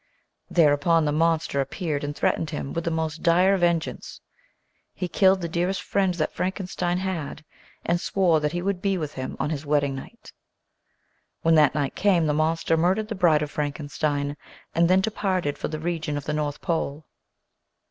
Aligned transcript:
Thereupon 0.49 1.05
the 1.05 1.11
monster 1.11 1.61
ap 1.61 1.69
peared 1.69 2.03
and 2.03 2.15
threatened 2.15 2.49
him 2.49 2.73
with 2.73 2.85
the 2.85 2.89
most 2.89 3.21
dire 3.21 3.55
vengeance. 3.55 4.19
He 4.95 5.07
killed 5.07 5.41
the 5.41 5.47
dearest 5.47 5.79
friend 5.83 6.15
that 6.15 6.33
Frankenstein 6.33 6.97
had 6.97 7.45
and 7.85 8.01
swore 8.01 8.39
that 8.39 8.51
he 8.51 8.63
would 8.63 8.81
be 8.81 8.97
with 8.97 9.13
him 9.13 9.37
on 9.39 9.51
his 9.51 9.63
wedding 9.63 9.93
night. 9.93 10.33
When 11.43 11.53
that 11.53 11.75
night 11.75 11.93
came 11.93 12.25
the 12.25 12.33
monster 12.33 12.75
murdered 12.75 13.09
the 13.09 13.13
bride 13.13 13.43
of 13.43 13.51
Frankenstein 13.51 14.37
and 14.73 14.89
then 14.89 15.01
departed 15.01 15.59
for 15.59 15.67
the 15.67 15.77
region 15.77 16.17
of 16.17 16.25
the 16.25 16.33
north 16.33 16.61
pole. 16.61 17.05